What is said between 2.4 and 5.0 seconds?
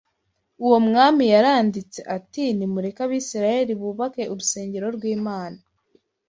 nimureke Abisirayeli bubake urusengero